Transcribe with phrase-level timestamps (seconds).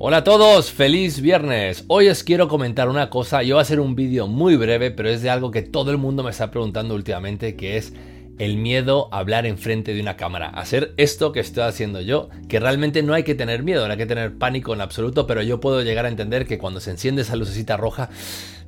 [0.00, 1.84] Hola a todos, feliz viernes.
[1.88, 5.08] Hoy os quiero comentar una cosa, yo voy a hacer un vídeo muy breve, pero
[5.08, 7.92] es de algo que todo el mundo me está preguntando últimamente, que es
[8.38, 12.60] el miedo a hablar enfrente de una cámara, hacer esto que estoy haciendo yo, que
[12.60, 15.58] realmente no hay que tener miedo, no hay que tener pánico en absoluto, pero yo
[15.58, 18.08] puedo llegar a entender que cuando se enciende esa lucecita roja,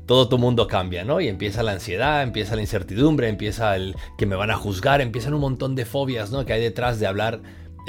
[0.07, 1.21] todo tu mundo cambia, ¿no?
[1.21, 5.35] Y empieza la ansiedad, empieza la incertidumbre, empieza el que me van a juzgar, empiezan
[5.35, 6.45] un montón de fobias, ¿no?
[6.45, 7.41] Que hay detrás de hablar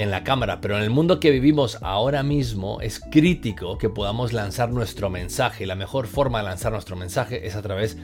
[0.02, 4.34] en la cámara, pero en el mundo que vivimos ahora mismo es crítico que podamos
[4.34, 5.68] lanzar nuestro mensaje.
[5.68, 7.98] La mejor forma de lanzar nuestro mensaje es a través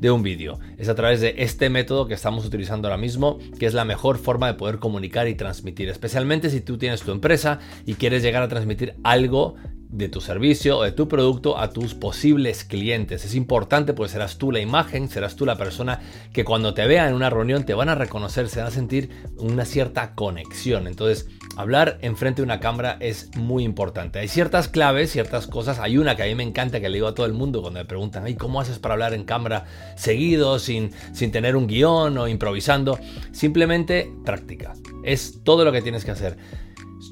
[0.00, 0.58] de un vídeo.
[0.78, 4.16] Es a través de este método que estamos utilizando ahora mismo, que es la mejor
[4.16, 8.42] forma de poder comunicar y transmitir, especialmente si tú tienes tu empresa y quieres llegar
[8.42, 9.54] a transmitir algo
[9.92, 13.24] de tu servicio o de tu producto a tus posibles clientes.
[13.24, 16.00] Es importante porque serás tú la imagen, serás tú la persona
[16.32, 19.10] que cuando te vea en una reunión te van a reconocer, se van a sentir
[19.36, 20.86] una cierta conexión.
[20.86, 24.18] Entonces, hablar enfrente de una cámara es muy importante.
[24.18, 25.78] Hay ciertas claves, ciertas cosas.
[25.78, 27.80] Hay una que a mí me encanta que le digo a todo el mundo cuando
[27.80, 32.28] me preguntan, ¿cómo haces para hablar en cámara seguido, sin, sin tener un guion o
[32.28, 32.98] improvisando?
[33.32, 34.72] Simplemente práctica.
[35.04, 36.38] Es todo lo que tienes que hacer.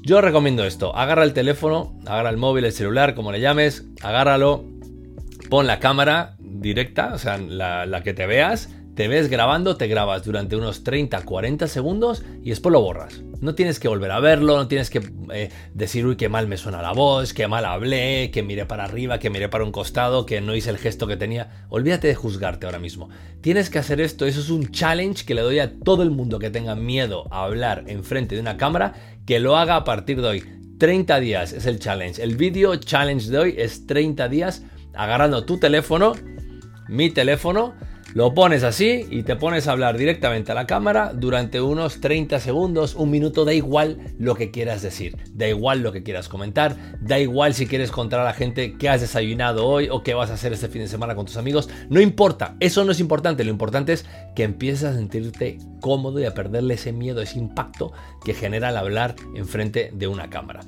[0.03, 4.65] Yo recomiendo esto, agarra el teléfono, agarra el móvil, el celular, como le llames, agárralo,
[5.49, 9.87] pon la cámara directa, o sea, la, la que te veas, te ves grabando, te
[9.87, 13.21] grabas durante unos 30, 40 segundos y después lo borras.
[13.39, 15.01] No tienes que volver a verlo, no tienes que
[15.33, 18.83] eh, decir, uy, qué mal me suena la voz, qué mal hablé, que miré para
[18.83, 21.65] arriba, que miré para un costado, que no hice el gesto que tenía.
[21.69, 23.09] Olvídate de juzgarte ahora mismo.
[23.41, 26.37] Tienes que hacer esto, eso es un challenge que le doy a todo el mundo
[26.37, 28.93] que tenga miedo a hablar enfrente de una cámara,
[29.25, 30.43] que lo haga a partir de hoy.
[30.77, 32.21] 30 días es el challenge.
[32.21, 36.13] El video challenge de hoy es 30 días agarrando tu teléfono,
[36.89, 37.73] mi teléfono,
[38.13, 42.39] lo pones así y te pones a hablar directamente a la cámara durante unos 30
[42.39, 46.75] segundos, un minuto, da igual lo que quieras decir, da igual lo que quieras comentar,
[46.99, 50.29] da igual si quieres contar a la gente qué has desayunado hoy o qué vas
[50.29, 53.43] a hacer este fin de semana con tus amigos, no importa, eso no es importante,
[53.43, 57.93] lo importante es que empieces a sentirte cómodo y a perderle ese miedo, ese impacto
[58.25, 60.61] que genera el hablar enfrente de una cámara.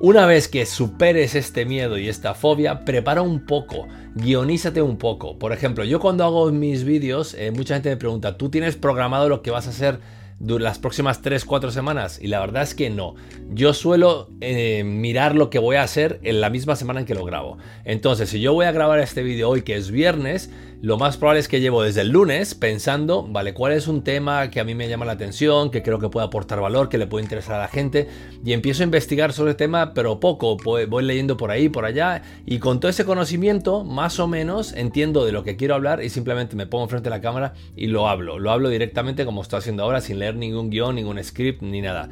[0.00, 5.40] Una vez que superes este miedo y esta fobia, prepara un poco, guionízate un poco.
[5.40, 9.28] Por ejemplo, yo cuando hago mis vídeos, eh, mucha gente me pregunta, ¿tú tienes programado
[9.28, 9.98] lo que vas a hacer
[10.40, 12.18] las próximas 3-4 semanas?
[12.20, 13.14] Y la verdad es que no.
[13.50, 17.14] Yo suelo eh, mirar lo que voy a hacer en la misma semana en que
[17.14, 17.58] lo grabo.
[17.84, 20.50] Entonces, si yo voy a grabar este vídeo hoy, que es viernes,
[20.80, 24.48] lo más probable es que llevo desde el lunes pensando, vale, cuál es un tema
[24.48, 27.08] que a mí me llama la atención, que creo que puede aportar valor, que le
[27.08, 28.06] puede interesar a la gente,
[28.44, 32.22] y empiezo a investigar sobre el tema, pero poco, voy leyendo por ahí, por allá,
[32.46, 36.10] y con todo ese conocimiento, más o menos, entiendo de lo que quiero hablar y
[36.10, 38.38] simplemente me pongo frente a la cámara y lo hablo.
[38.38, 42.08] Lo hablo directamente como estoy haciendo ahora, sin leer ningún guion, ningún script, ni nada.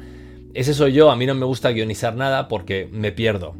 [0.53, 3.55] Ese soy yo, a mí no me gusta guionizar nada porque me pierdo.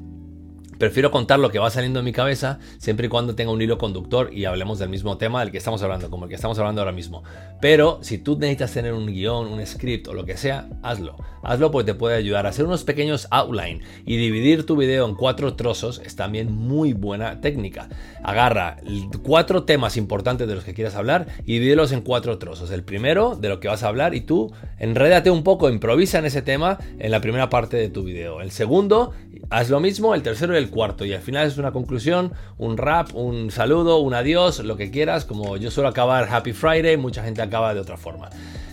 [0.77, 3.77] Prefiero contar lo que va saliendo en mi cabeza siempre y cuando tenga un hilo
[3.77, 6.81] conductor y hablemos del mismo tema del que estamos hablando, como el que estamos hablando
[6.81, 7.23] ahora mismo.
[7.61, 11.15] Pero si tú necesitas tener un guion, un script o lo que sea, hazlo.
[11.43, 15.15] Hazlo porque te puede ayudar a hacer unos pequeños outline y dividir tu video en
[15.15, 17.87] cuatro trozos es también muy buena técnica.
[18.23, 18.77] Agarra
[19.23, 22.71] cuatro temas importantes de los que quieras hablar y divídelos en cuatro trozos.
[22.71, 26.25] El primero de lo que vas a hablar y tú enrédate un poco, improvisa en
[26.25, 28.41] ese tema en la primera parte de tu video.
[28.41, 29.13] El segundo,
[29.49, 31.05] haz lo mismo, el tercero y el cuarto.
[31.05, 35.25] Y al final es una conclusión, un rap, un saludo, un adiós, lo que quieras.
[35.25, 38.29] Como yo suelo acabar Happy Friday, mucha gente acaba de otra forma.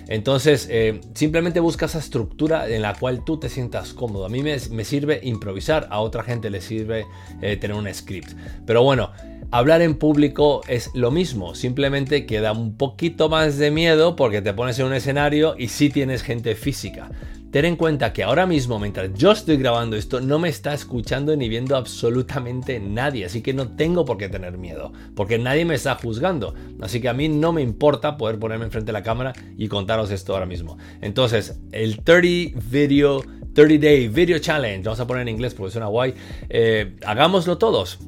[0.08, 4.26] Entonces, eh, simplemente busca esa estructura en la cual tú te sientas cómodo.
[4.26, 7.06] A mí me, sirve improvisar, a otra gente le sirve
[7.40, 8.32] eh, tener un script.
[8.66, 9.12] Pero bueno,
[9.50, 14.52] hablar en público es lo mismo, simplemente queda un poquito más de miedo porque te
[14.52, 17.10] pones en un escenario y sí tienes gente física.
[17.54, 21.36] Ten en cuenta que ahora mismo, mientras yo estoy grabando esto, no me está escuchando
[21.36, 25.76] ni viendo absolutamente nadie, así que no tengo por qué tener miedo, porque nadie me
[25.76, 26.52] está juzgando.
[26.80, 30.10] Así que a mí no me importa poder ponerme enfrente de la cámara y contaros
[30.10, 30.78] esto ahora mismo.
[31.00, 33.22] Entonces, el 30 video
[33.54, 36.12] 30 Day Video Challenge, vamos a poner en inglés porque suena guay,
[36.48, 38.00] eh, hagámoslo todos.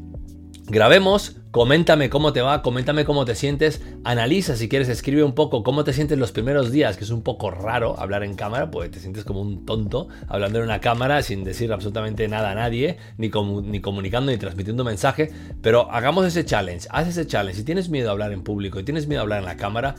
[0.64, 5.62] Grabemos, coméntame cómo te va, coméntame cómo te sientes, analiza si quieres, escribe un poco
[5.62, 8.90] cómo te sientes los primeros días, que es un poco raro hablar en cámara, porque
[8.90, 12.98] te sientes como un tonto hablando en una cámara sin decir absolutamente nada a nadie,
[13.16, 15.32] ni, ni comunicando ni transmitiendo mensaje,
[15.62, 18.84] pero hagamos ese challenge, haz ese challenge, si tienes miedo a hablar en público y
[18.84, 19.94] tienes miedo a hablar en la cámara,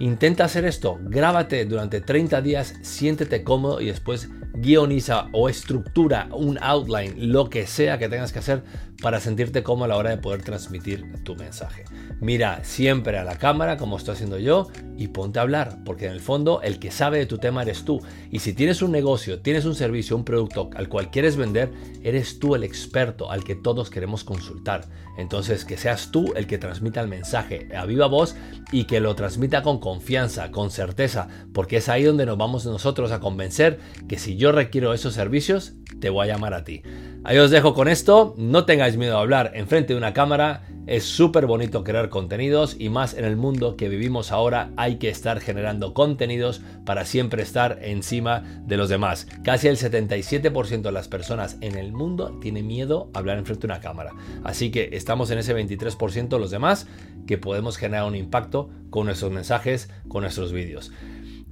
[0.00, 6.56] Intenta hacer esto, grábate durante 30 días, siéntete cómodo y después guioniza o estructura un
[6.62, 8.62] outline, lo que sea que tengas que hacer
[9.02, 11.84] para sentirte cómodo a la hora de poder transmitir tu mensaje.
[12.20, 16.12] Mira siempre a la cámara como estoy haciendo yo y ponte a hablar, porque en
[16.12, 18.00] el fondo el que sabe de tu tema eres tú.
[18.30, 21.70] Y si tienes un negocio, tienes un servicio, un producto al cual quieres vender,
[22.02, 24.88] eres tú el experto al que todos queremos consultar.
[25.16, 28.36] Entonces que seas tú el que transmita el mensaje a viva voz
[28.72, 33.12] y que lo transmita con confianza, con certeza, porque es ahí donde nos vamos nosotros
[33.12, 33.78] a convencer
[34.08, 36.82] que si yo requiero esos servicios, te voy a llamar a ti.
[37.28, 41.04] Ahí os dejo con esto, no tengáis miedo a hablar enfrente de una cámara, es
[41.04, 45.38] súper bonito crear contenidos y más en el mundo que vivimos ahora hay que estar
[45.40, 49.26] generando contenidos para siempre estar encima de los demás.
[49.44, 53.74] Casi el 77% de las personas en el mundo tiene miedo a hablar enfrente de
[53.74, 54.14] una cámara.
[54.42, 56.86] Así que estamos en ese 23% los demás
[57.26, 60.92] que podemos generar un impacto con nuestros mensajes, con nuestros vídeos.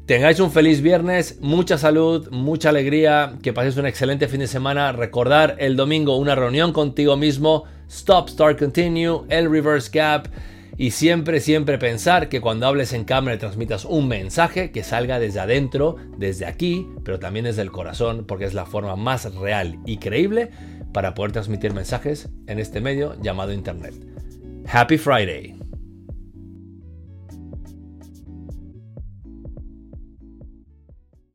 [0.06, 4.92] Tengáis un feliz viernes, mucha salud, mucha alegría, que paséis un excelente fin de semana.
[4.92, 10.28] Recordar el domingo una reunión contigo mismo, Stop, Start, Continue, el Reverse Gap.
[10.76, 15.40] Y siempre, siempre pensar que cuando hables en cámara transmitas un mensaje que salga desde
[15.40, 19.96] adentro, desde aquí, pero también desde el corazón, porque es la forma más real y
[19.96, 20.50] creíble
[20.92, 23.94] para poder transmitir mensajes en este medio llamado Internet.
[24.68, 25.65] Happy Friday.